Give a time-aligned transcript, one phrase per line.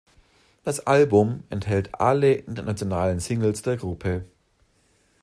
[0.63, 4.25] Das Album enthält alle internationalen Singles der Gruppe.